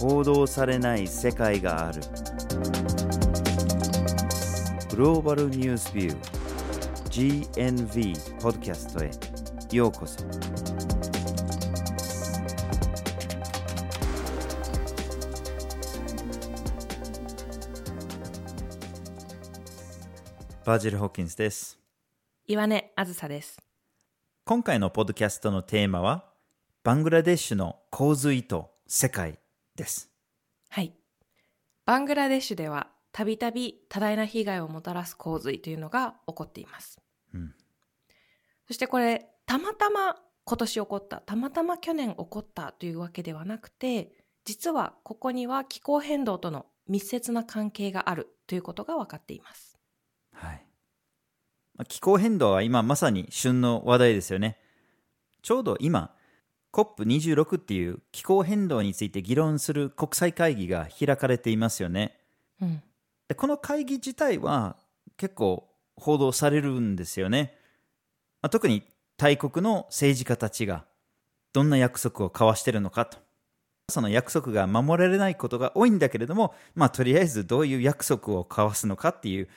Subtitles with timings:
[0.00, 2.00] 報道されない世界がある。
[4.88, 9.10] グローバルニュースビュー GNV ポッドキャストへ。
[9.76, 10.24] ようこそ。
[20.64, 21.78] バージル・ホッキンスです。
[22.46, 23.58] 岩根あずさです。
[24.46, 26.24] 今回のポッドキャストのテーマは
[26.84, 29.38] バングラデシュの洪水と世界
[29.80, 30.10] です
[30.68, 30.92] はい。
[31.86, 37.00] バングラデシュではたびたび多大な被害をもたらす洪水というのが起こっています。
[37.34, 37.54] うん
[38.66, 44.12] そしてこれ、たまたま今年起こった、たまたま去年起こったというわけではなくて、
[44.44, 49.76] 実はここには気候変動との密接な関係があるということが分かっています。
[50.32, 50.64] はい
[51.74, 54.58] まあ気候変動は今まさに旬の話題ですよね
[55.42, 56.14] ちょうど今
[56.72, 62.16] COP26 っていう気候変動について議論する国際会議が開かれていますよね
[62.60, 62.82] うん。
[63.28, 64.76] でこの会議自体は
[65.16, 67.54] 結構報道されるんですよね、
[68.42, 68.82] まあ特に
[69.18, 70.86] 大国の政治家たちが
[71.52, 73.18] どんな約束を交わしてるのかと
[73.90, 79.48] その約束が守られないことが多いんだけれども、まあ、とりあえずどういう約束を交わすのかっていう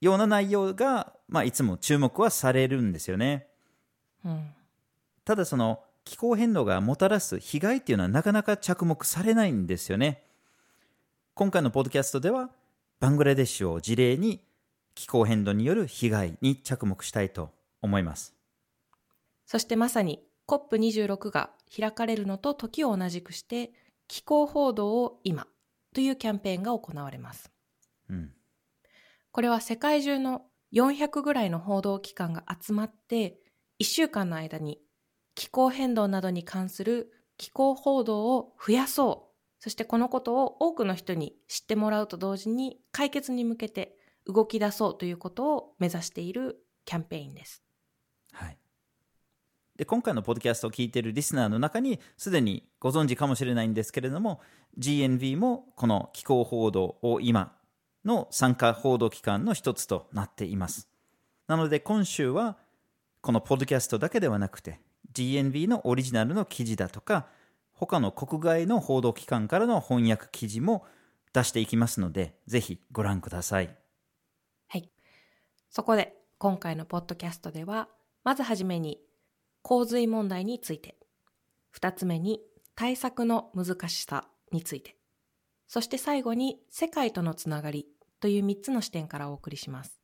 [0.00, 3.46] ような内容が、まあ、いつも注目はされるんですよね
[4.24, 4.50] うん。
[5.24, 10.24] ただその気候変動がもたらす被害っていうのはなかなか着目されないんですよね。
[11.34, 12.50] 今回のポッドキャストでは
[12.98, 14.44] バングラデシュを事例に
[14.94, 18.34] 気候変動による被害に着目したいと思います。
[19.46, 23.72] そしてまさに COP26 が開かれるのと時を同じくして
[24.08, 25.46] 気候報道を今
[25.94, 27.50] というキャンペーンが行われます。
[28.08, 28.32] うん。
[29.32, 30.42] これは世界中の
[30.72, 33.38] 400ぐらいの報道機関が集まって
[33.80, 34.80] 1週間の間に
[35.40, 39.58] 気候変動などに関する気候報道を増やそう。
[39.58, 43.96] そしてこのことを多くの人に知ってもらうと同時に解決に向けて
[44.26, 47.62] 動き出そうということを目指しているキャンペーンです。
[48.32, 48.58] はい
[49.76, 54.42] で今回のポッドキャストを聞いているリスナーの中にすでにご存知かもしれないんですけれども
[54.78, 57.56] GNV もこの気候報道を今
[58.04, 60.90] の参加報道機関の一つとなっています
[61.46, 62.58] なので今週は
[63.22, 64.80] このポッドキャストだけではなくて
[65.14, 67.26] GNV のオリジナルの記事だとか
[67.72, 70.84] 他の国外の報道機関からの翻訳記事も
[71.32, 73.74] 出していきますのでぜひご覧ください
[74.70, 74.88] はい。
[75.68, 77.88] そこで今回のポッドキャストでは、
[78.24, 78.98] まずはじめに
[79.62, 80.96] 洪水問題について、
[81.70, 82.40] 二つ目に
[82.74, 84.96] 対策の難しさについて、
[85.68, 87.86] そして最後に世界とのつながり
[88.20, 90.00] という三つの視点からお送りします。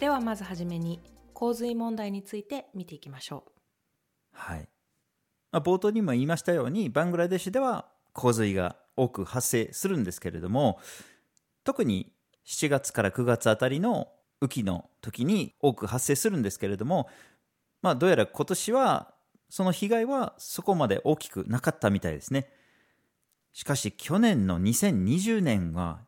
[0.00, 1.00] ではまずはじめに
[1.32, 3.50] 洪水問題について見ていきましょう。
[4.32, 4.68] はい。
[5.52, 10.78] まあ、冒頭にも言いましたように、バングラデシュでは洪水が多く発生するんですけれども、
[11.64, 12.12] 特に
[12.46, 14.08] 7月から9月あたりの
[14.40, 17.08] 雨季の時に多く発生するんですけれども、
[17.82, 19.14] まあ、どうやら今年は
[19.48, 22.48] その被害はそこまで大きくなかったみたいですね。
[23.52, 26.00] しかし去年の2020年は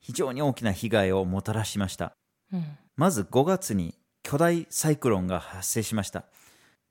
[0.00, 2.16] 非常に大きな被害をもたらしました。
[2.52, 2.78] うん。
[2.96, 6.24] まず5月に巨大サイクロンが発生しました。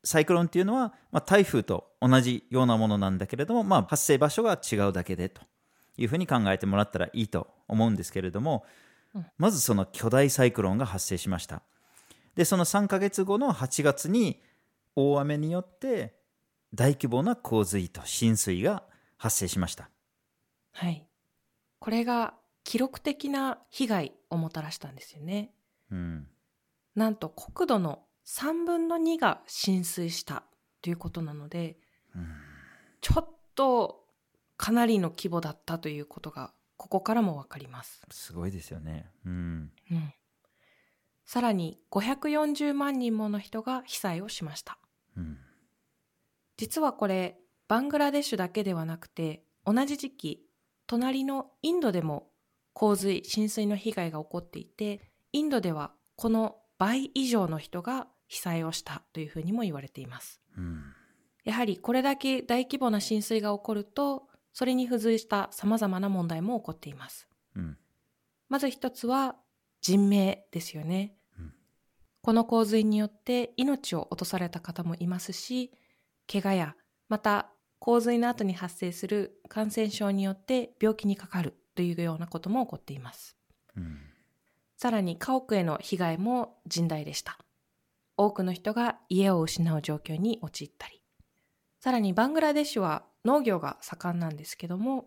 [0.04, 5.42] サイクロンっていうのは、まあ、台風と同じようなものなんだけれども、まあ、発生場所が違うだけでと
[5.98, 8.66] いうふうに考えてもらったらいいと思うんですけれども、
[9.16, 11.62] うんまずその巨大サイクロンが発生しました。
[12.36, 14.42] で、その3ヶ月後の8月に
[14.96, 16.16] 大雨によって
[16.74, 18.84] 大規模な洪水と浸水が
[19.18, 19.90] 発生しました。
[20.72, 21.06] はい。
[21.80, 22.34] これが
[22.64, 25.52] 記録的な被害をもたらしたんですよね。
[25.94, 26.28] うん。
[26.96, 30.44] なんと国土の3分の2が浸水した
[30.82, 31.78] ということなので、
[32.16, 32.26] うん
[33.04, 34.06] ちょっと
[34.56, 38.02] かなりの規模だったということがここからもわかります。
[38.12, 39.10] すごいですよね。
[39.26, 39.72] うん。
[39.92, 40.14] うん。
[41.26, 44.78] さらに540万人もの人が被災をしました。
[45.18, 45.38] うん。
[46.56, 47.38] 実はこれ
[47.68, 50.46] バングラデシュだけではなくて同じ時期
[50.88, 52.30] 隣のインドでも
[52.72, 60.84] 洪水浸水の被害が起こっていてインドではこの倍以上の人が被災をしたというふうにも言われていますうん。
[61.44, 67.78] やはりこれだけ大規模な浸水が起こるとそれに付随した様々な問題も起こっていますうん。
[68.48, 69.36] まず一つは
[69.82, 71.54] 人命ですよね、うん
[72.24, 75.72] この洪水によって命を落とされた方もいますし
[76.32, 76.76] 怪我や
[77.10, 77.50] また
[77.80, 83.36] 洪水の後に発生する感染症によって病気にかかるというようなことも起こっています
[83.76, 84.13] うん。
[84.84, 87.40] さらに家屋への被害も甚大でした。
[88.18, 91.02] 多くの人が家を失う状況に陥ったり、
[91.80, 95.06] さらにバングラデシュは農業が盛んなんですけども、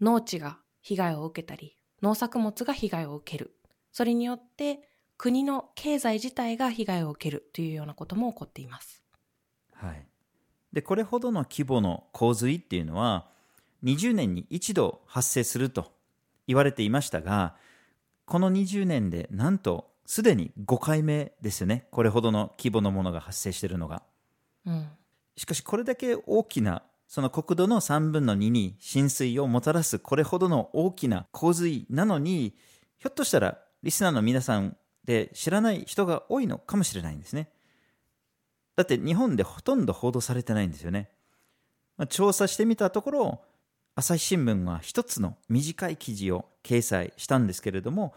[0.00, 3.56] 農地が被害を受けたり、農作物が被害を受ける。
[3.90, 4.88] それによって
[5.18, 9.02] 国の経済自体が被害を受けるというようなことも起こっています。
[9.74, 10.06] はい。
[10.72, 13.28] で、これほどの規模の洪水っていうのは、
[13.82, 15.90] 20年に一度発生すると
[16.46, 17.56] 言われていましたが、
[18.26, 21.86] この20年でなんとすでに5回目ですよね。
[21.90, 24.02] これほどの規模のものが発生しているのが。
[24.66, 24.88] うん。
[25.36, 32.54] しかしこれだけ大きな、その国土の3分の2に浸水をもたらすこれほどの大きな洪水なのに、
[32.98, 37.48] ひょっとしたらリスナーの皆さんで知らない人が多いのかもしれないんですね。
[38.76, 41.10] だって日本でほとんど報道されてないんですよね。
[41.96, 43.44] まあ、調査してみたところ、
[43.94, 48.14] 朝日新聞は一つの短い記事を掲載したんですけれども、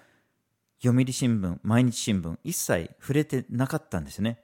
[0.81, 4.39] 読売新聞、毎日新聞、一切触れてなかったんですね。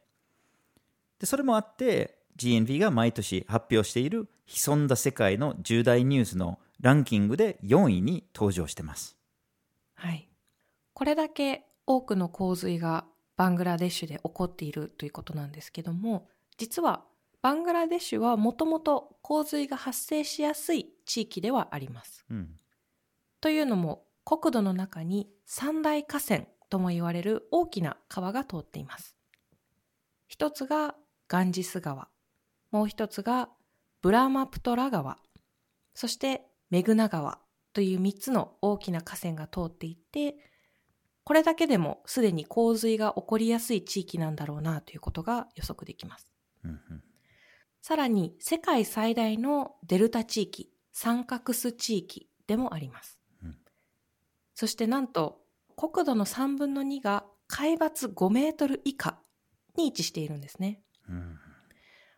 [1.20, 9.16] で、それもあって、GNV が毎年発表している潜んだ世界の重大ニュースのランキングで4位に登場してます。
[9.94, 10.28] はい。
[10.94, 13.06] これだけ多くの洪水が
[13.38, 17.04] バングラデシュで起こっているということなんですけども、実は
[17.42, 22.26] バングラデシュはもともと洪水が発生しやすい地域ではあります。
[22.30, 22.50] うん。
[23.40, 29.16] というのも国土の中に三大河川とも言われる大きな川が通っています。
[30.28, 30.96] 一つが
[31.28, 32.08] ガンジス川、
[32.72, 33.50] もう一つが
[34.02, 35.18] ブラーマプトラ川、
[35.94, 37.40] そしてメグナ川
[37.74, 40.36] という三つの大きな河川が通っていて、
[41.24, 46.30] これだけでもすでに洪水が起こりやすい地域なんだろうなということが予測できます。
[46.64, 47.04] うんうん
[47.82, 50.72] さらに世界最大のデルタ地域、
[51.02, 53.20] サンカクス地域でもあります。
[53.44, 53.58] うん
[54.54, 55.40] そしてなんと
[55.76, 59.20] 国土の3分の2が海抜5メートル以下
[59.76, 60.84] に位置しているんですね。
[61.10, 61.40] うん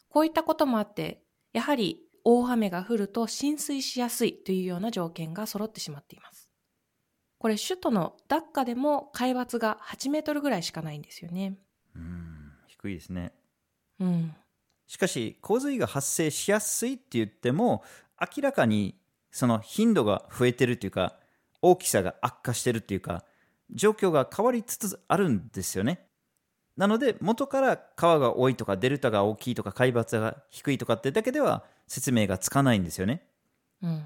[0.10, 6.50] こういったこともあって、やはり大雨が降ると浸水しやすいというような条件が揃ってしまっています。
[7.38, 11.58] これ首都のダッカでも海抜が8メートルぐらいしかないんですよね。
[11.96, 13.32] うん低いですね。
[14.02, 14.36] うん。
[14.88, 17.84] しかし洪水が発生しやすいって言っても
[18.36, 18.96] 明らかに
[19.32, 21.16] その頻度が増えてるというか
[21.62, 23.24] 大きさが悪化してるっていうか
[23.72, 26.06] 状況が変わりつつあるんですよね
[26.78, 33.24] なので元から川が多いとかデルタが大きいとか海抜が低いとかってだけでは説明がつかないんですよね
[33.82, 34.06] うん。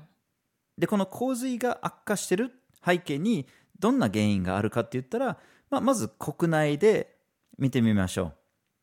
[0.78, 2.52] でこの洪水が悪化してる
[2.86, 3.48] 背景に
[3.80, 5.38] どんな原因があるかって言ったら、
[5.70, 7.16] まあ、まず国内で
[7.58, 8.34] 見てみましょう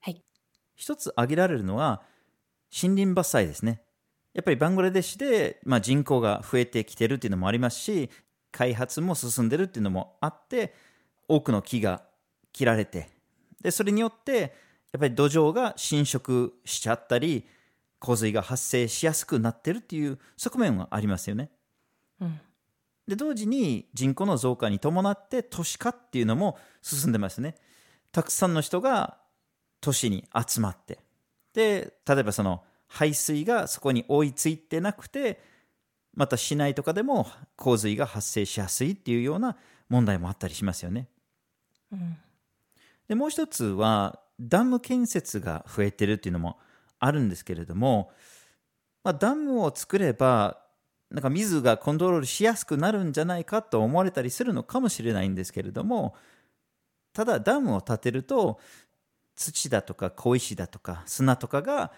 [0.00, 0.22] はい。
[0.74, 2.02] 一つ挙げられるのは
[2.82, 3.83] 森林伐採ですね。
[4.34, 8.10] やっぱりバングラデシュで、まあ、人口が増えてきてるっていうのもありますし
[8.50, 10.74] 開発も進んでるっていうのもあって
[11.28, 12.02] 多くの木が
[12.52, 13.08] 切られて
[13.62, 14.54] でそれによって
[14.92, 17.46] やっぱり土壌が侵食しちゃったり
[17.98, 21.50] 洪水が発生しやすくなってるっていう側面はありますよね。
[22.20, 22.40] うん。
[23.08, 27.56] で同時に人口の増加に伴って都市化っていうのも進んでますね
[28.12, 29.18] たくさんの人が
[29.80, 30.98] 都市に集まって
[31.52, 32.62] で例えばその
[32.94, 35.40] 排水がそこに追いついてなくて
[36.14, 37.26] また市内とかでも
[37.56, 39.56] 洪水が発生しやすいっていうような
[39.88, 41.08] 問題もあったりしますよね
[41.92, 42.16] うん。
[43.08, 46.56] でもう一つはダム建設が増えてるっていうのも
[47.00, 48.12] あるんですけれども、
[49.02, 50.60] まあ、ダムを作れば
[51.10, 56.14] なんか水がコントロールしやすくなるんじゃないかと思われたりするのかもしれないんですけれども
[57.12, 58.60] ただダムを建てると
[59.34, 61.92] 土だとか小石だとか砂とかが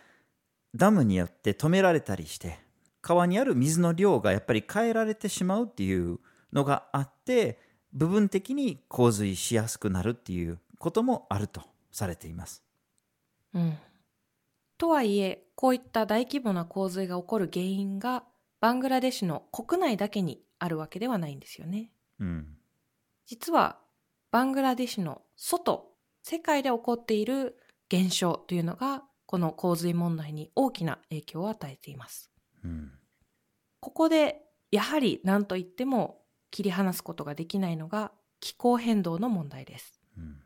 [0.76, 2.58] ダムによって止められたりして
[3.00, 6.18] 川にある水の量がやっぱり変えられてしまうっていう
[6.52, 7.60] のがあって
[7.92, 12.62] 部分的に洪水しやすくなるっていうこともあるとされています。
[13.54, 13.78] うん。
[14.76, 18.24] とはいえ、こういった大規模な洪水が起こる原因が
[18.60, 21.90] バングラデシュの国内だけにあるわけではないんですよね。
[22.20, 22.56] うん、
[23.24, 23.78] 実は
[24.30, 25.92] バングラデシュの外、
[26.22, 27.56] 世界で起こっている
[27.88, 32.30] 現象というのがこの洪水問題に大きな影響を与えています。
[32.64, 32.92] うん、
[33.80, 40.00] ここでやはり何と言っても切り離すことができないのが気候変動の問題です。
[40.16, 40.40] うん、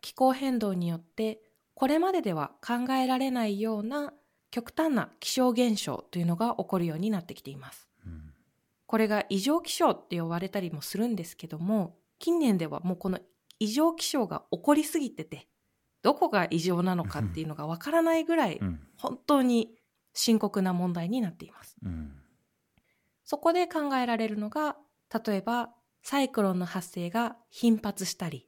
[0.00, 1.40] 気候変動によって
[1.74, 4.12] これまででは考えられないような
[4.50, 7.88] 極端な気象現象というのが起こるようになってきています。
[8.06, 8.32] うん、
[8.86, 13.18] これが異常気象って呼ばれたりもするんですけども、近年ではもうこの
[13.58, 15.48] 異常気象が起こりすぎてて、
[16.04, 19.74] どこが異常なのかっていうのがわからないぐらいうん、本当に
[20.12, 21.76] 深刻な問題になっています。
[21.82, 22.12] うん、
[23.24, 24.76] そこで考えられるのが、
[25.26, 25.70] 例えば
[26.02, 28.46] サイクロンの発生が頻発したり、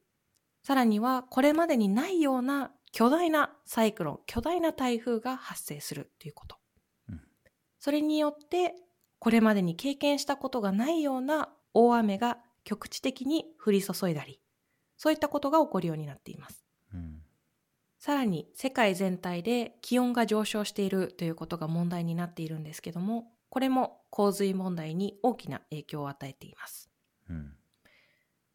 [0.62, 6.56] さらにはこれまでにないような巨大なサイクロン、巨大な台風が発生するということ。
[7.08, 7.20] うん
[7.78, 8.74] それによって、
[9.18, 14.40] これまでに経験したことがないような大雨が局地的に降り注いだり、
[14.96, 16.65] そういったことが起こるようになっています。
[18.06, 26.88] うんさらに世界全体で気温が上昇しているということが問題になっているんですけども、これも洪水問題に大きな影響を与えています。
[27.28, 27.52] うん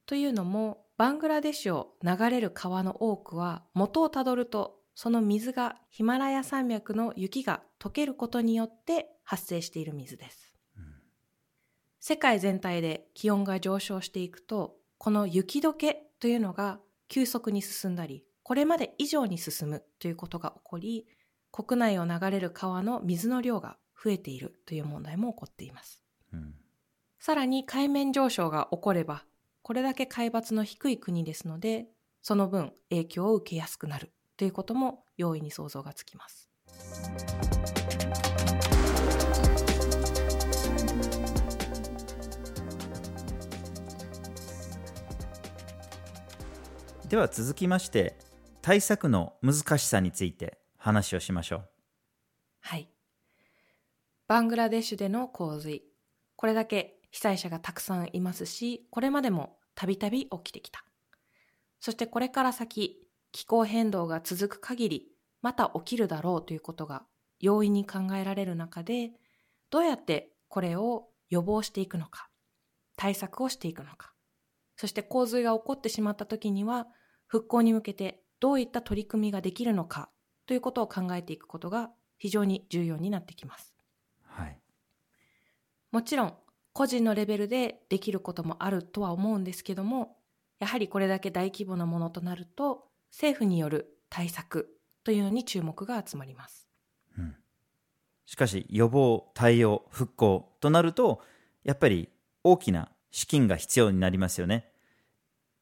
[0.06, 10.54] というのも、バングラデシュを流れる川の多くは元をたどると、その水がヒマラヤ山脈の雪が溶けることによって発生している水です。
[12.00, 21.08] 世界全体で気温が上昇していくと、この雪解けというのが急速に進んだり、これまで以上に進むということが起こり、
[21.54, 26.04] 国内を流れる川の水の量が増えているという問題も起こっています。
[26.34, 26.54] うん
[27.18, 29.24] さらに海面上昇が起これば、
[29.62, 31.88] これだけ海抜の低い国ですので、
[32.22, 36.50] その分影響を受けやすくなるということも容易に想像がつきます。
[47.08, 48.31] では続きまして
[48.62, 51.70] 対策の難しさについて話をしましょう。
[52.60, 52.88] はい。
[54.28, 55.84] バングラデシュでの洪水。
[56.36, 60.86] これだけ被災者がたくさんいますし、これまでもたびたび起きてきた。
[61.80, 63.00] そしてこれから先、
[63.32, 65.08] 気候変動が続く限り、
[65.42, 67.04] また起きるだろうということが
[67.40, 69.12] 容易に考えられる中で、
[69.72, 72.30] どうやってこれを予防していくのか、
[72.96, 74.14] 対策をしていくのか、
[74.76, 76.88] そして洪水が起こってしまった時には、
[77.26, 80.10] 復興に向けてどういった取り組みができるのか
[80.46, 83.74] ということを考えていくことが非常に重要になってきます。
[84.24, 84.60] はい。
[85.92, 86.34] もちろん
[86.74, 90.18] 個人のレベルでできることもあるとは思うんですけども、
[90.60, 96.68] やはりこれだけ大規模なものとなると政府による対策というのに注目が集まります。
[97.18, 97.36] うん
[98.26, 101.22] しかし予防、対応、復興となると
[101.66, 102.08] やっぱり
[102.46, 104.71] 大きな資金が必要になりますよね。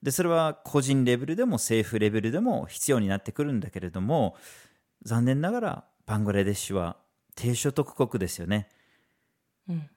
[0.02, 4.36] でそれは個人レベルでも政府レベルでも必要になってくるんだけれども
[5.04, 6.98] 残念ながらバングラデシュは
[7.36, 8.68] 低所得国ですよね。
[9.70, 9.90] うん。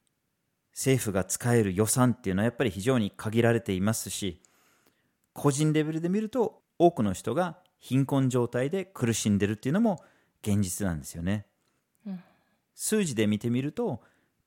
[0.73, 4.41] 政府が使える予算っていうのはやっぱり非常に限られていますし
[5.35, 10.03] 個人レベルで見ると多くの人が貧困状態で苦しんでるっていうのも
[10.43, 11.47] 現実なんですよね、
[12.07, 12.23] うん
[12.75, 14.01] 数字で見てみると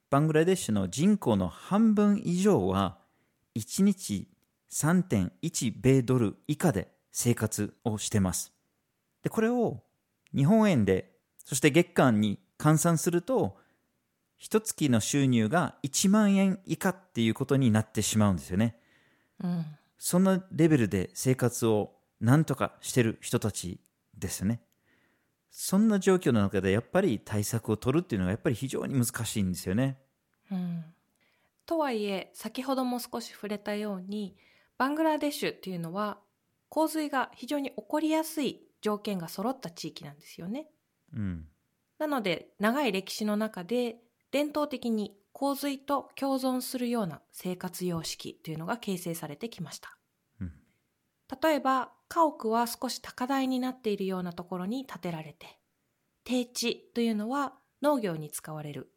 [0.09, 2.97] バングラデシュの人口の半分以上は
[3.55, 4.27] 1日
[4.71, 8.53] 3.1米ドル以下で生活をしてます
[9.23, 9.83] でこれを
[10.35, 11.11] 日本円で
[11.43, 13.57] そして月間に換算すると
[14.37, 18.75] 一月の収入が1万円以下っていうことになってしまうんですよね。
[19.43, 19.65] うん。
[19.97, 23.79] そんなレベルで生活をなんとかしてる人たち
[24.17, 24.59] ですよね。
[25.49, 29.97] そんな状況の中でやっぱり対策を取るっていうのがやっぱり非常に難しいんですよね。
[30.51, 30.83] うん。
[31.65, 34.35] とはいえ、先ほども少し触れたように、
[34.77, 36.19] バングラデシュっていうのは
[36.69, 40.67] 洪水が非常に起こりやすい条件が揃った地域なんですよね。
[41.13, 41.47] うん。
[41.97, 43.97] なので、長い歴史の中で、
[44.31, 49.97] 伝統的に洪水と共存するような生活様式というのが形成されてきました。
[50.41, 50.51] うん
[51.41, 55.57] 例えば、家屋は少し高台になっているようなところに建てられて、
[56.23, 58.91] 低地というのは農業に使われる。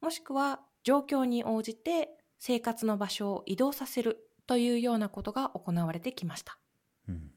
[0.00, 6.58] もしくは、状況に応じて生活の場所を移動させるというようなことが行われてきました。
[7.08, 7.30] うん。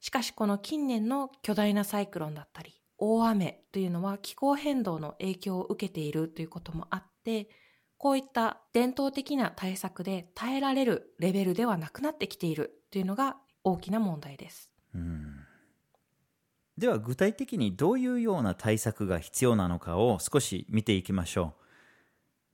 [0.00, 7.48] しかしこの近年の巨大なサイクロンだったり、大雨というのは気候変動の影響を受けているということもあって、
[7.96, 14.72] こういった伝統的な対策で耐えられるレベルではなくなってきているというのが大きな問題です。
[14.96, 15.36] うん
[16.76, 21.65] では具体的にどういうような対策が必要なのかを少し見ていきましょう。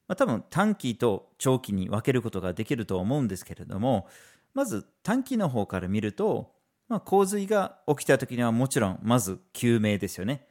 [0.08, 4.08] まあ、多分短期と長期に分けることができると思うんですけれども
[4.54, 6.52] まず短期の方から見ると、
[6.88, 10.46] まあ、洪水が起きた時にはもちろんまず救命ですよね。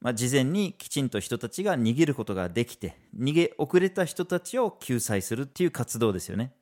[0.00, 6.54] まあ、事前にきちんと人たちが逃げることができて逃げ遅れた人たちを救済するっていう活動ですよね。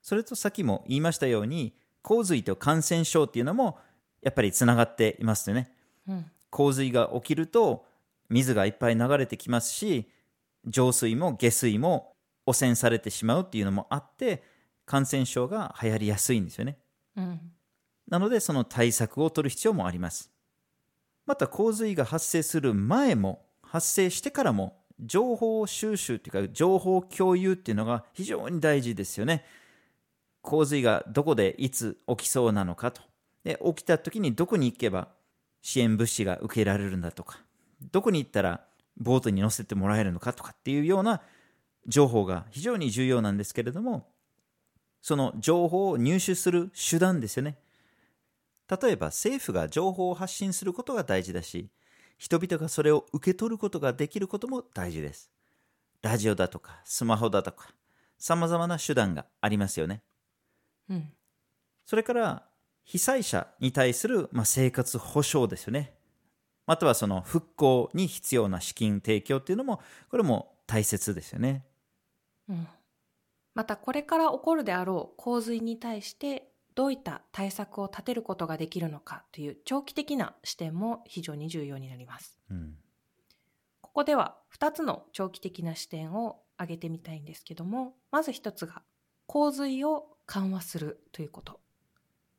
[0.00, 3.78] それとさっきも言いましたように洪水と感染症っていうのも
[4.22, 5.70] やっぱりつながっていますよね。
[6.08, 6.30] うん。
[6.48, 7.84] 洪水が起きると
[8.30, 10.08] 水がいっぱい流れてきますし
[10.66, 12.14] 浄水も下水も
[12.46, 14.42] 汚染されてしまうっていうのもあって
[14.86, 16.78] 感染症が流行りやすいんですよね
[17.16, 17.40] うん。
[18.08, 20.30] なのでその対策を取る必要もあります
[21.26, 29.44] また洪水が発生する前も発生してからも情報収集っていうか情報共有っていうのが非常に大事ですよね
[30.44, 33.00] 洪水がどこでいつ起きそうなのかと。
[33.44, 35.08] で、起きた時にどこに行けば
[35.62, 37.40] 支援物資が受けられるんだとか、
[37.90, 38.60] どこに行ったら
[38.96, 41.22] ボートに乗せてもらえるのかとかっていうような
[41.86, 44.08] 情報が非常に重要なんですけれども、
[45.02, 47.58] その情報を入手する手段ですよね。
[48.82, 51.70] 例えば政府が情報を発信することが大事だし、
[52.16, 55.30] 人々がそれを受け取ることができることも大事です。
[56.00, 57.68] ラジオだとかスマホだとか、
[58.18, 60.02] さまざまな手段がありますよね。
[60.88, 61.12] うん、
[61.84, 62.46] それから
[62.84, 65.93] 被災者に対する、まあ、生活保障ですよね。
[66.66, 69.80] またはその復興に必要な資金提供っていうのも、
[70.10, 71.64] これも大切ですよね。
[72.48, 72.66] うん、
[73.54, 82.38] またこれから起こるであろう洪水に対してどういった対策を立てることができるのかという長期的な視点も非常に重要になります。
[82.50, 82.76] うん、
[83.80, 88.82] ここでは2つの長期的な視点を挙げてみたいんですけどもまず1つが
[89.26, 91.60] 洪水を緩和するということ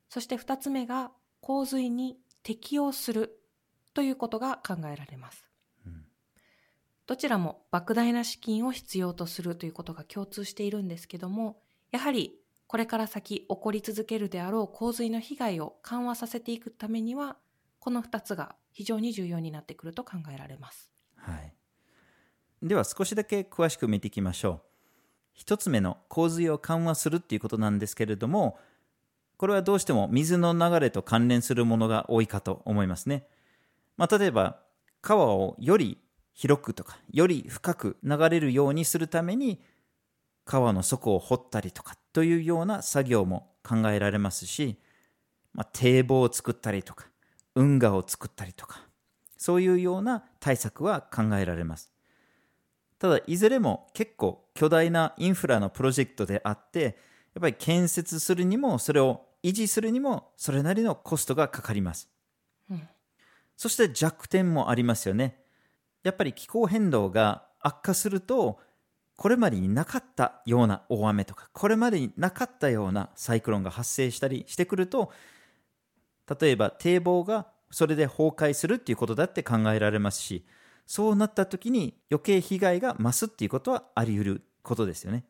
[0.10, 3.40] そして2つ目が洪水に適応する
[3.96, 5.46] ということが考えられます。
[7.08, 11.62] どちらも莫大な資金を必要とするということが共通しているんですけども、
[11.92, 17.38] やはりこれから先起こり続けるであろう洪水の被害を緩和させていくためには、
[17.80, 20.92] この2つが非常に重要になってくると考えられます。
[21.16, 21.54] はい。
[22.64, 24.62] では少しだけ詳しく見ていきましょう。
[25.34, 28.58] 一つ目の洪水を緩和するっていうことなんですけれども、
[29.38, 33.28] これはどうしても水の流れと関連するものが多いかと思いますね。
[33.98, 34.62] まあ、例えば、
[35.02, 36.00] 川をより
[36.34, 39.62] 広くとか、より深く流れるようにするために、
[40.44, 44.78] 川の底を掘ったりとかというような作業も考えられますし、
[45.54, 47.08] まあ、堤防を作ったりとか、
[47.56, 48.82] 運河を作ったりとか、
[49.38, 51.92] そういうような対策は考えられます。
[53.00, 56.98] ただ、いずれも結構巨大なインフラのプロジェクトであって、
[57.34, 62.10] やっぱり建設するにも、それを維持するにも、それなりのコストがかかります。
[63.56, 65.42] うん、そして弱点もありますよね。
[66.04, 68.60] やっぱり気候変動が悪化すると、
[69.18, 75.12] これまでになかったような大雨とか、これまでになかったようなサイクロンが発生したりしてくると、
[76.40, 80.46] 例えば堤防がそれで崩壊するっていうことだって考えられますし、
[80.86, 85.24] そうなった時に余計被害が増すっていうことはあり得ることですよね。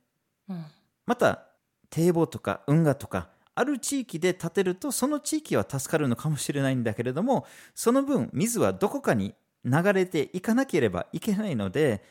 [0.49, 0.65] うん、
[1.05, 1.47] また、
[1.89, 12.03] 堤防とか運河とか、ある地域で建てるとその地域は助かるのかもしれないんだけれども、その分水はどこかに流れていかなければいけないので、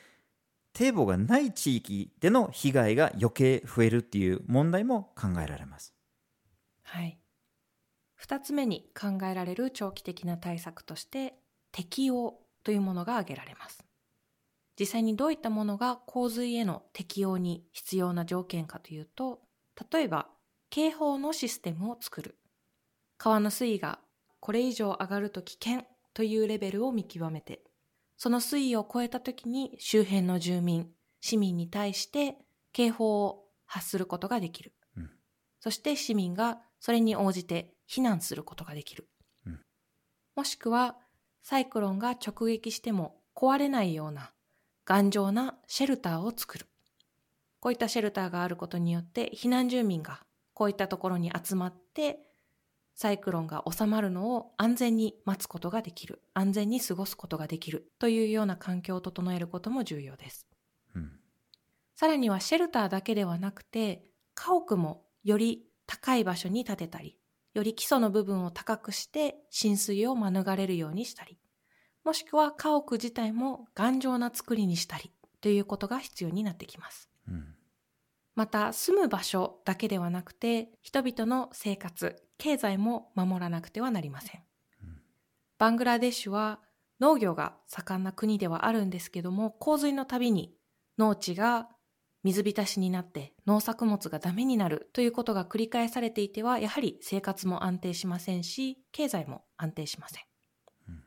[0.72, 5.94] 堤防がない地域での被害が余計増えるっていう問題も考えられます。
[6.83, 7.18] はい。
[8.20, 11.35] 2つ目に考えられる長期的な対策として
[11.72, 13.85] 適応というものが挙げられます。
[14.78, 19.42] 実際にどういったものが洪水への適応に必要な条件かというと、
[19.92, 20.28] 例えば
[20.74, 22.37] 警報のシステムを作る。
[23.16, 24.00] 川の水位が
[24.40, 27.62] これ以上上がると危険というレベルを見極めて、
[28.16, 32.38] その水位を超えた時に周辺の住民、市民に対して
[32.72, 34.72] 警報を発することができる。
[34.96, 35.10] うん、
[35.60, 39.08] そして市民がそれに応じて避難することができる。
[39.46, 39.60] うん、
[40.34, 40.96] もしくは、
[41.44, 44.32] サイクロンが直撃しても壊れないような
[44.84, 46.66] 頑丈なシェルターを作る。
[47.60, 52.20] こういったシェルターがあることによって避難住民がこういったところに集まって
[52.94, 56.22] サイクロンが収まるのを安全に待つことができる。
[56.32, 57.90] 安全に過ごすことができる。
[57.98, 60.46] というような環境を整えることも重要です。
[60.94, 61.10] うん、
[61.96, 67.18] さらにはシェルターだけではなくて、家屋もより高い場所に建てたり、
[67.52, 71.36] より基礎の部分を高くして浸水を免れるようにしたり、
[72.04, 77.10] もしくは家屋自体も頑丈な作りにしたりということが必要になってきます。
[77.28, 77.56] うん
[78.34, 84.40] また住む場所だけではなくて人々の生活経済も守らなくてはなりません、
[84.82, 84.96] うん、
[85.58, 86.60] バングラデシュは
[87.00, 90.52] 農業が盛んな国ではあるんですけども洪水のたびに
[90.98, 91.68] 農地が
[92.22, 100.24] 水浸しになって農作物がダメになるということが繰り返されていてはやはり生活も安定しませんし経済も安定しません、
[100.88, 101.04] うん、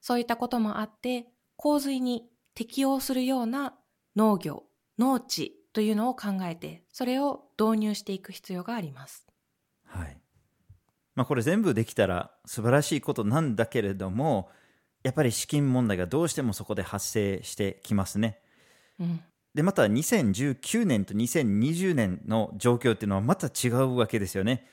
[0.00, 1.26] そういったこともあって
[1.56, 2.24] 洪水に
[2.54, 3.74] 適応するような
[4.16, 4.64] 農業
[4.98, 9.26] 農地というのを考えて、それを導入していく必要があります。
[9.86, 10.16] はい。
[11.14, 14.50] まあこれ全部できたら素晴らしいことなんだけれども、
[15.02, 18.38] やっぱり資金問題がどうしてもそこで発生してきますね。
[19.00, 19.20] うん、
[19.54, 24.66] で、また2019年と2020年の状況っていうのはまた違うわけですよね。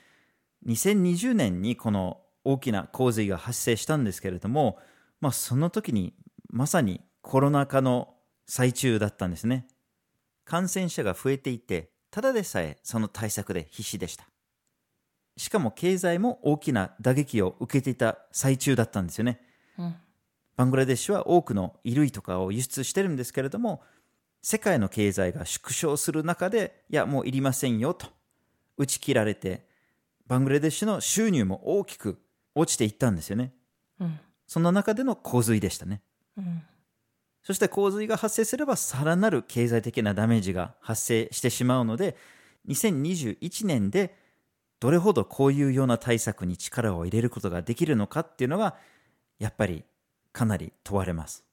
[0.66, 4.78] 2020年にこの大きな洪水が発生したんですけれども、
[5.20, 6.14] まあその時に
[6.48, 8.14] まさにコロナ禍の
[8.46, 9.66] 最中だったんですね。
[10.44, 14.26] 感染者が増えていて、ただでさえその対策で必死でした
[15.36, 19.40] しかも経済も大きな打撃を受けていた最中だったんですよね
[19.78, 19.94] うん。
[20.56, 23.82] バングラデシュは多くの衣類とかを輸出してるんですけれども
[24.42, 28.08] 世界の経済が縮小する中でいやもういりませんよと
[28.76, 29.66] 打ち切られて
[30.26, 32.20] バングラデシュの収入も大きく
[32.54, 33.52] 落ちていったんですよね
[34.00, 34.18] うん。
[34.46, 36.02] そんな中での洪水でしたね
[36.36, 36.62] うん。
[37.42, 42.16] そして洪水が発生すればさらなる経済的なダメージが発生してしまうので
[42.68, 44.14] 2021年で
[44.80, 48.76] どれほどこういうような対策に力を入れることができるのかっていうのが
[49.38, 49.84] やっぱり
[50.32, 51.44] かなり問われます。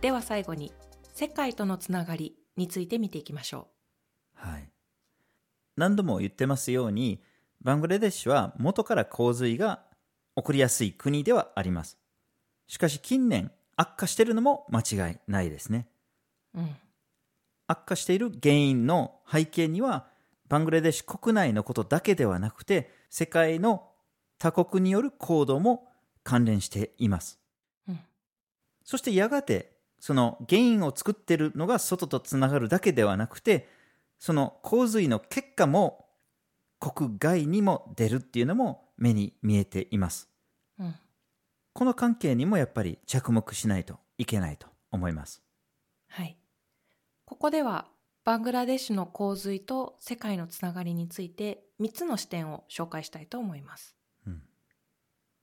[0.00, 0.72] では最後に、
[1.12, 3.68] 世界とのつながりについて見ていきましょ
[4.34, 4.77] はい
[5.78, 7.22] 何度も言ってますように
[7.62, 9.80] バングラデシュは元から洪水が
[10.36, 11.98] 起こりやすい国ではあります
[12.66, 15.88] しかし近年悪化しているのも間違いないですね
[16.54, 16.58] う。
[16.58, 16.76] うん。
[17.68, 20.06] 悪化している原因の背景には
[20.48, 23.88] バングラデシュ国内のことだけではなくて世界の
[24.38, 25.88] 他国による行動も
[26.24, 27.38] 関連しています
[27.88, 28.00] うん。
[28.82, 33.68] そしてやがてその原因を作っているのが外とつながるだけではなくて
[34.18, 36.06] その洪水の結果も
[36.80, 40.28] 国外にも出るっていうのも目に見えています
[40.78, 40.94] うん。
[41.72, 45.42] この関係にもやっぱり着目しないといけないと思います
[46.08, 46.36] はい。
[47.24, 47.86] ここでは、
[48.24, 53.96] バングラデシュの洪水と世界のつながりについて3つの視点を紹介したいと思います。
[54.26, 54.42] うん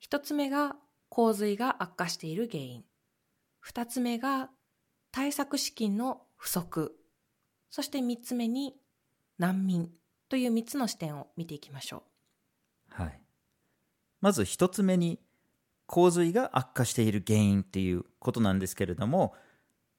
[0.04, 0.76] 1つ目が
[1.10, 2.84] 洪水が悪化している原因。
[3.66, 4.50] 2つ目が
[5.12, 6.96] 対策資金の不足。
[7.76, 8.74] そして3つ目に
[9.38, 9.90] 難民
[10.30, 12.04] という3つの視点を見ていきましょ
[12.90, 13.20] はい。
[14.22, 15.20] まず一つ目に
[15.86, 19.36] 洪水が悪化している原因っていうことなんですけれども、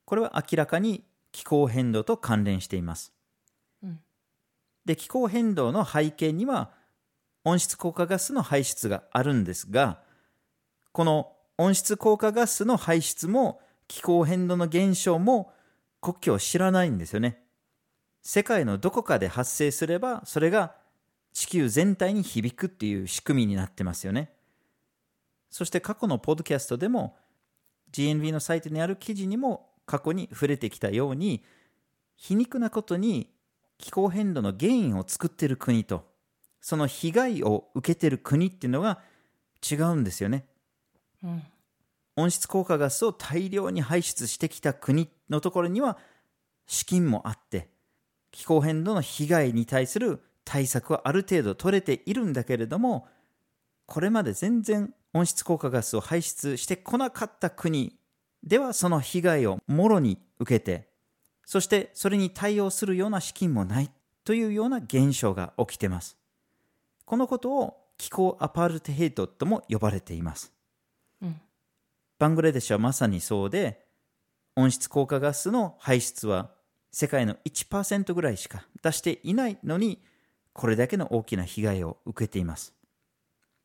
[0.07, 3.13] これは明らかに気候変動と関連しています。
[3.83, 3.89] う。
[3.89, 4.01] うん。
[4.87, 6.71] で、気候変動の背景には
[7.45, 10.01] 温室効果ガスの排出があるんですが、
[10.93, 15.53] この温室効果ガスの排出も気候変動の現象も
[16.01, 17.43] 国境を知らないんですよね。
[18.29, 20.75] 世界のどこかで発生すれば、それが
[21.33, 24.33] 地球全体に響くっていう仕組みになってますよね。
[25.49, 27.17] そして過去のポッドキャストでも
[27.93, 31.45] GNV のサイトにある記事にも過去に触れてきたように
[32.17, 33.31] 皮肉なことに
[33.79, 36.05] 気候変動の原因を作っている国と
[36.61, 38.99] その被害を受けている国っていうのが
[39.63, 40.47] 違うんですよね。
[41.23, 41.43] うん。
[42.17, 45.97] 温室効果ガスを大量に排出してきた国のところには
[46.67, 47.69] 資金もあって
[48.37, 53.09] 気候変動の被害に対する対策はある程度取れているんだけれども
[53.87, 57.97] これまで全然温室効果ガスを排出してこなかった国
[58.45, 60.87] ではその被害をもろに受けて
[61.47, 63.91] そしてそれに対応するような資金もない
[64.23, 66.19] というような現象が起きています
[67.07, 70.53] このことを気候アパルトヘイトとも呼ばれています
[71.23, 71.41] うん。
[72.19, 73.87] バングラデシュはまさにそうで、
[74.57, 76.51] 温室効果ガスの排出は
[76.97, 80.01] 世界の1%ぐらいしか出していないのに、
[80.55, 82.73] これだけの大きな被害を受けています。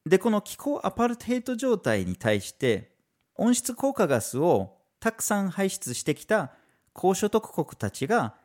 [0.05, 2.91] で、この気候アパルトヘイト状態に対して、
[3.35, 6.51] 温室効果ガスをたくさん排出してきた
[6.91, 8.35] 高所得国たちが、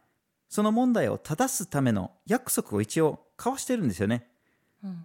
[0.48, 4.28] その問題を正すための約束を一応交わしてるんですよね。
[4.84, 5.04] うん。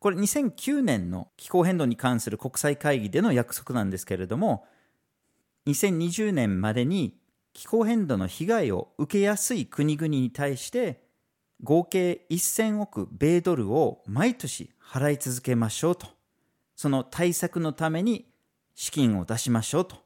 [0.00, 4.66] これ2009年の気候変動に関する国際会議での約束なんですけれども
[5.68, 7.16] 2020年までに
[7.56, 11.00] 気候変動の被害を受けやすい国々に対して
[11.62, 16.06] 合計1000億米ドルを毎年払い続けましょうと
[16.76, 18.28] その対策のために
[18.74, 19.96] 資金を出しましょうと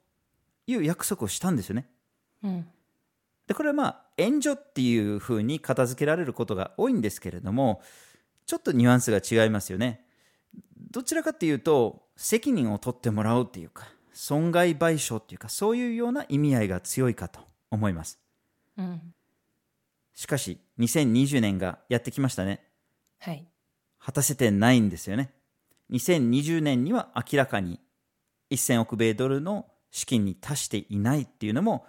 [0.69, 1.89] いう約束をしたんですよね。
[2.45, 2.67] うん。
[3.49, 7.83] でこれはまあ援助っていうふうに片付けられることが多いんですけれども
[8.47, 10.07] ちょっとニュアンスが違いますよね
[10.93, 18.19] どちらかっていうと責任を取ってもらうっていうか損害賠償っていうかそういうような意味合いが強いかと思います
[18.77, 19.15] うん。
[20.15, 22.63] しかし2020年がやってきましたね
[23.19, 23.47] はい。
[23.99, 25.33] 果たせてないんですよね
[25.93, 27.81] 2020年には明らかに
[28.51, 31.87] 1000億米ドルの資金に達していないっていうのも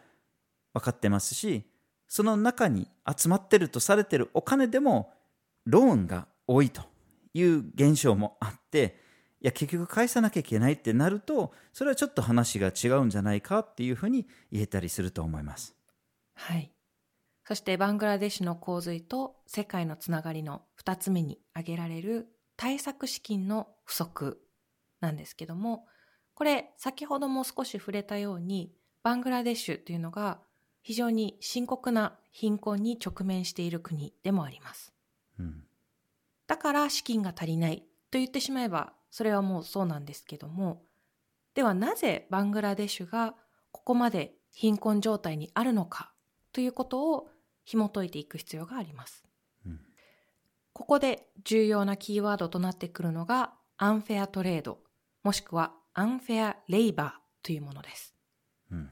[0.74, 1.64] 分かってますし
[2.08, 5.14] その中に集まってるとされてるお金でも
[5.66, 6.82] ローンが多いと
[7.34, 9.00] いう現象もあって
[9.42, 15.76] いや結局返さなきゃいけないってなるとそれはちょっと話が違うんじゃないかっていうふうに言えたりすると思います
[16.34, 16.72] はい。
[17.44, 24.42] そしてバングラデシュの洪水と世界のつながりの2つ目に挙げられる対策資金の不不足
[25.02, 25.86] なんですけども、
[26.34, 28.74] これ先ほども少し触れたように、
[29.04, 30.40] バングラデシュというのが
[30.82, 34.94] 非常に深刻な貧困に直面している国でもあります。
[35.40, 35.64] うん
[36.48, 37.80] だから資金が足りない
[38.12, 40.84] と言ってしまえばそれはもうそうなんですけども。
[41.54, 43.36] ではなぜバングラデシュが
[43.72, 46.14] ここまで貧困状態にあるのか
[46.54, 47.30] ということを
[47.66, 49.24] 紐解いていく必要があります、
[49.66, 49.82] うん。
[50.74, 54.80] ここで重要なキーワードとなってくるのがアンフェアトレード
[55.24, 58.16] もしくはアンフェアレイバーというものです。
[58.72, 58.90] うん。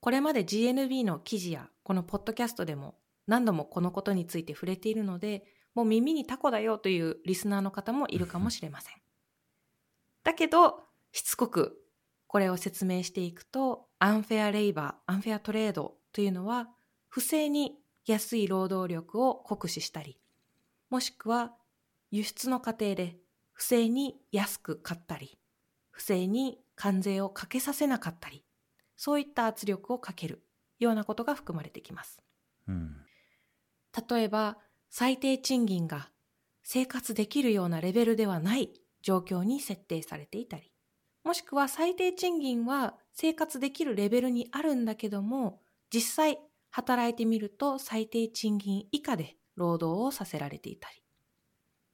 [0.00, 9.01] これまで GNB の記事やこのポッドキャストでも何度もこのことについて触れているので、もう耳にタコだよというリスナーの方もいるかもしれません。
[10.24, 11.78] だけど、しつこく
[12.26, 16.68] これを説明していくと、アンフェアレイバー、アンフェアトレードというのは、
[17.08, 20.18] 不正に安い労働力を酷使したり、
[20.88, 21.52] もしくは
[22.10, 23.16] 輸出の過程で
[23.52, 25.38] 不正に安く買ったり、
[25.90, 28.44] 不正に関税をかけさせなかったり、
[28.96, 30.42] そういった圧力をかける
[30.78, 32.22] ようなことが含まれてきます。
[32.66, 32.96] うん
[34.08, 34.56] 例えば、
[34.88, 36.10] 最低賃金が
[36.62, 38.70] 生活できるようなレベルではない
[39.02, 40.72] 状況に設定されていたり、
[41.24, 45.60] もしくは最低賃金は生活できるレベルにあるんだけども、
[45.92, 46.38] 実際
[46.70, 51.02] 働いてみると最低賃金以下で労働をさせられていたり、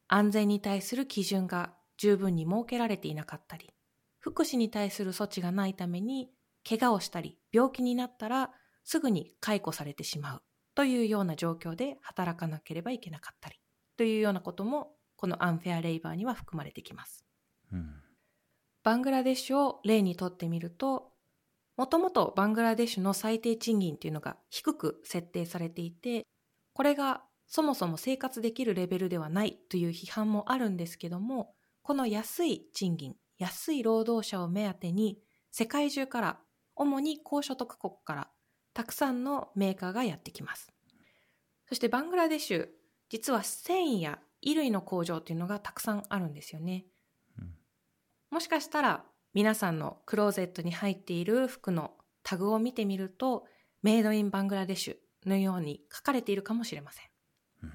[0.07, 3.71] 安全に対する基準が十分に設けられていなかったり、
[4.19, 6.31] 福祉に対する措置がないために、
[6.69, 8.51] 怪我をしたり病気になったら
[8.85, 10.43] すぐに解雇されてしまう。
[10.75, 13.57] というような状況で働かなければいけなかったり。
[13.97, 17.27] というようなこともこのアンフェアレイバーには含まれてきます。
[17.71, 18.09] うん
[18.89, 21.13] バングラデシュを例にとってみると、
[21.77, 26.25] もともとバングラデシュの最低賃金というのが低く設定されていて、
[26.73, 35.19] これがそもそも生活できるレベルではないという批判もあるんですけども、この安い賃金、安い労働者を目当てに
[35.51, 36.41] 世界中から、
[36.75, 38.31] 主に高所得国から
[38.73, 40.73] たくさんのメーカーがやってきます。
[41.67, 42.69] そしてバングラデシュ、
[43.11, 46.87] 実は繊維や衣類の工場というのがたくさんあるんですよね。
[47.39, 47.55] うん
[48.31, 53.47] もしかしたら皆さんのクローゼットに入っている服のタグを見てみると、
[53.83, 57.07] メイドインバングラデシュのように書かれているかもしれません。
[57.63, 57.73] うん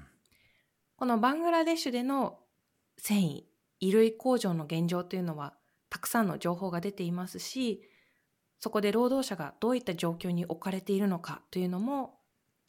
[0.96, 2.38] このバングラデシュでの
[2.98, 3.42] 繊維、
[3.80, 5.54] 衣類工場の現状というのは
[5.90, 7.82] たくさんの情報が出ていますし、
[8.60, 12.20] そこで労働者がどういった状況に置かれているのかというのも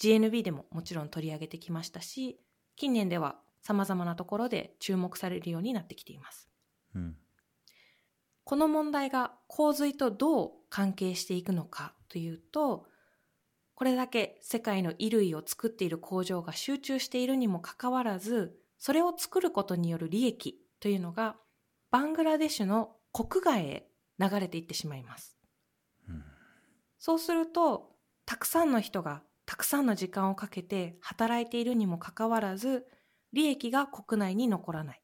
[0.02, 2.40] GNB でももちろん取り上げてきましたし、
[2.76, 6.47] 近年では様々なところで注目されるようになってきています。
[6.93, 7.17] うん
[8.43, 12.86] この問題が洪水とどう関係していくのかというと、
[13.73, 21.38] これだけ世界の衣類を作っている工場が集中しているにもかかわらず、それを作ることによる利益というのが、
[21.89, 23.88] バングラデシュの国外へ
[24.19, 25.36] 流れていってしまいます。
[26.08, 26.23] うん
[26.99, 27.95] そうすると、
[28.28, 32.86] たくさんの人がたくさんの時間をかけて働いているにもかかわらず、
[33.36, 35.02] 利益が国内に残らない。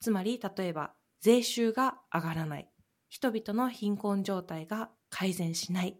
[0.00, 2.68] つまり、例えば、税収が上がらない。
[3.08, 5.98] 人々の貧困状態が改善しない。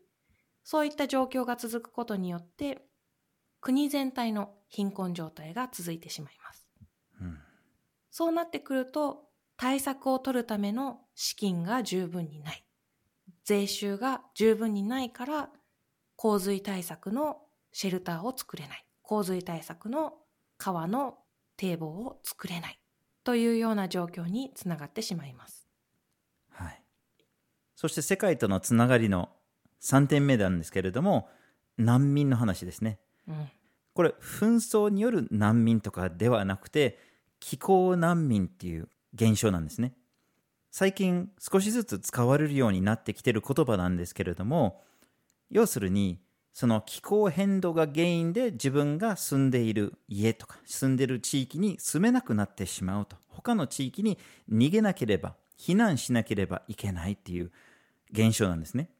[0.63, 2.87] そういった状況が続くことによって、
[3.61, 6.69] 国全体の貧困状態が続いてしまいます。
[7.21, 7.39] うん
[8.15, 9.25] そうなってくると、
[9.57, 12.65] 対策を取るための資金が十分にない。
[13.45, 15.51] 税収が十分にないから、
[16.15, 17.39] 洪水対策の
[17.73, 18.87] シェルターを作れない。
[19.01, 20.13] 洪水対策の
[20.59, 21.22] 川の
[21.63, 22.79] 堤防を作れない。
[23.23, 25.69] というような状況につながってしまいます。
[26.51, 26.83] はい、
[27.77, 29.29] そして世界とのつながりの
[29.81, 31.29] 3点目なんですけれども
[31.79, 32.99] 難民の話ですね
[33.29, 33.49] うん。
[33.95, 36.99] これ紛争による難民とかではなくて
[37.39, 39.95] 気候難民っていう現象なんですね
[40.71, 44.83] 最近少しずつ使われるようになってきてる言葉なんですけれども
[45.51, 46.21] 要するに
[46.53, 53.17] その気候変動が原因で自分が住んでいる家とか住んでいる地域に住めなくなってしまうと。
[53.29, 54.19] 他の地域に
[54.51, 57.51] 逃げなければ避難しなければいけないっていう
[58.13, 58.91] 現象なんですね。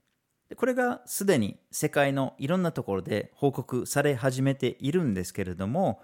[0.49, 6.03] でこれがすでに世界のいろんなところで報告され始めているんですけれども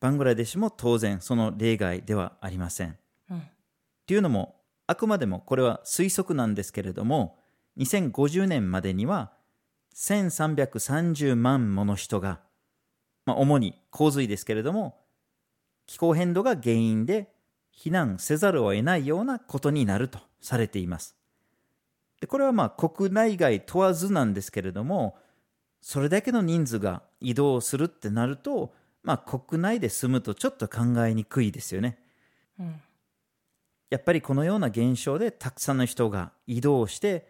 [0.00, 2.96] バングラデシュも当然その例外ではありません。
[3.30, 3.38] うん。
[3.38, 3.42] っ
[4.06, 7.38] ていうのもあくまでもこれは推測なんですけれども
[7.78, 9.32] 2050年までには
[9.94, 12.40] 1330万もの人が、
[13.26, 14.98] まあ、主に洪水ですけれども
[15.86, 17.32] 気候変動が原因で
[17.76, 21.16] 避難せざるを得ないようなことになるとされています
[22.20, 25.16] でこれはまあ国内外問わずなんですけれども
[25.80, 31.98] それだけの人数が移動するってなると、まあ、国内で住むとちょっと考えにくいですよね
[32.58, 32.80] うん。
[33.90, 37.26] やっぱりこのような現象でたくさんの人が移動して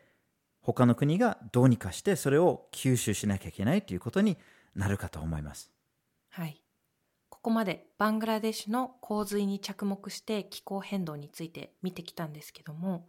[0.63, 4.39] 他の国がどうにかしてそれを吸収しなきゃいけないということに
[4.75, 5.71] なるかと思います。
[6.31, 6.63] はい。
[7.29, 13.09] ここまでバングラデシュの洪水に着目して気候変動について見てきたんですけども、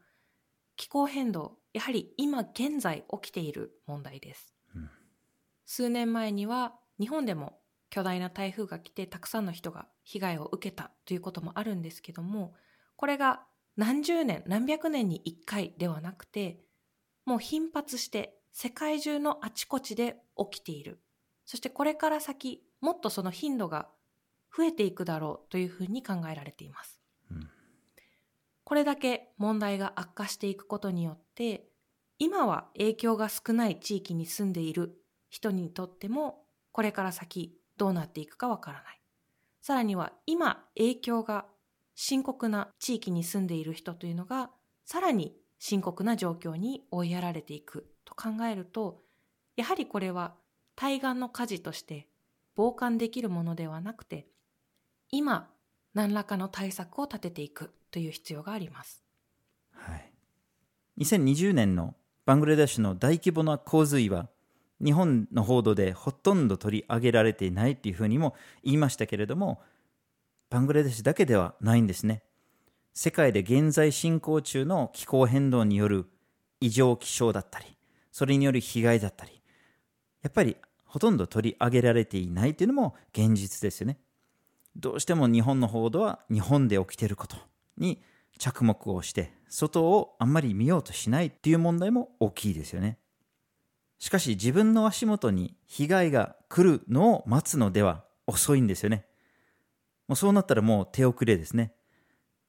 [0.76, 4.54] 気候変動、やはり今現在起きている問題です。
[4.76, 4.90] うん
[5.66, 12.54] 数年前には日本でも巨大な台風が来てたくさんの人が被害を受けたということもあるんですけども、
[12.96, 13.42] これが
[13.78, 16.60] 何十年、何百年に一回ではなくて、
[17.26, 21.00] もう頻発して世界中のあちこちで起きている。
[21.46, 23.90] そしてこれから先、もっとその頻度が
[24.56, 27.00] 増えていくだろうというふうに考えられています。
[27.32, 27.50] うん
[28.66, 31.68] これだけ問題が悪化していくことによって、
[32.18, 34.98] 今は影響が少ない地域に住んでいる
[35.30, 39.02] 人にとっても、これから先どうなっていくかわからない。
[39.62, 41.46] さらには今影響が
[41.96, 44.50] 深刻な地域に住んでいる人というのが、
[44.86, 49.00] さらに深刻な状況に追いやられていくと考えると、
[49.56, 50.34] やはりこれは
[50.76, 52.10] 対岸の火事として
[52.58, 54.28] 傍観できるものではなくて、
[55.10, 55.48] 今
[55.94, 59.06] 何らかの対策を立てていくという必要があります。
[59.72, 60.12] はい、
[61.00, 61.96] 2020年の
[62.26, 64.28] バングラデシュの大規模な洪水は
[64.84, 69.62] 日本の報道でほとんど取り上げられていないというふうにも言いましたけれども
[70.50, 72.22] バングラデシュだけではないんですね
[72.94, 76.06] 世界で現在進行中の気候変動による
[76.62, 77.66] 異常気象だったり
[78.12, 79.42] それによる被害だったり
[80.22, 83.98] やっぱりほとんど取り上げられていないというのも現実ですよね。
[84.76, 87.36] どうしても日本の報道は日本で起きていること
[87.78, 88.02] に
[88.38, 93.00] 着目をして外をあんまり見ようとしないっていう問題も大きいですよね。
[93.98, 99.06] しかし自分の足元に被害が来るのを待つのでは遅いんですよね。
[100.08, 101.74] もうそうなったらもう手遅れですね。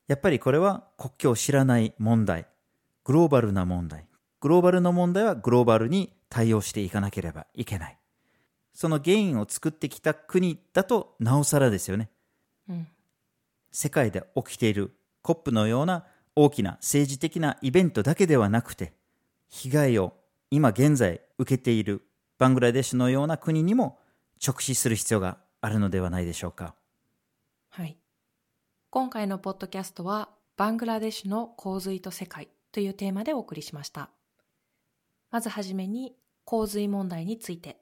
[0.07, 2.47] やっぱりこれは国境を知らない問題。
[3.05, 4.07] グローバルな問題。
[4.41, 7.99] グローバルの問題はグローバルに対応していかなければいけない。
[8.75, 12.11] その原因を作ってきた国だとなおさらですよね。
[12.69, 12.87] うん。
[13.71, 16.05] 世界で起きている COP のような
[16.37, 18.93] 大きな政治的なイベントだけではなくて
[19.49, 20.15] 被害を
[20.51, 22.03] 今現在受けている
[22.39, 23.99] バングラデシュのような国にも
[24.45, 26.75] 直視する必要があるのではないでしょうか。
[27.71, 27.97] はい。
[28.95, 34.09] 今回のポッドキャストは、バングラデシュの洪水と世界というテーマでお送りしました。
[35.33, 37.81] まずはじめに洪水問題について、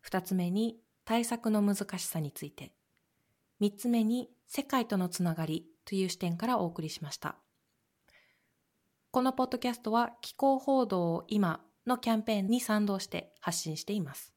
[0.00, 2.72] 二つ目に対策の難しさについて、
[3.60, 7.36] 三つ目に世界とのつながりという視点からお送りしました。
[9.12, 14.34] このポッドキャストは気候報道を今のキャンペーンに賛同して発信しています。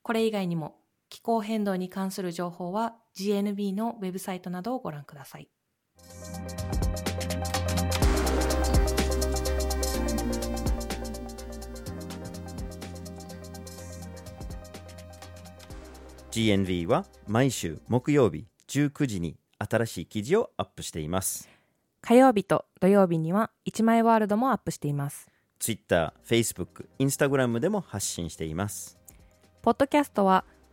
[0.00, 5.48] これ以外にも気候変動に関する情報は GNB のウェブサイトなどをご覧ください。
[16.30, 21.48] GNV は毎週木曜日19時に新しい記事をアップしています。
[22.02, 25.28] 火曜日と土曜日には一枚ワールドもアップしています。
[25.58, 28.98] Twitter、Facebook、Instagram でも発信しています。
[29.62, 30.44] ポッドキャストは